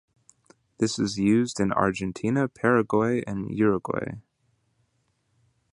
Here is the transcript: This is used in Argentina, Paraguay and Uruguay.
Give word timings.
This 0.79 0.97
is 0.97 1.19
used 1.19 1.59
in 1.59 1.71
Argentina, 1.71 2.47
Paraguay 2.47 3.21
and 3.27 3.51
Uruguay. 3.51 4.15